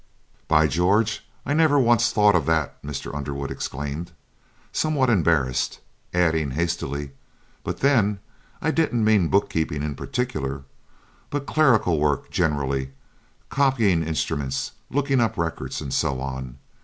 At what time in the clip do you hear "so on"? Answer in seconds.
15.93-16.57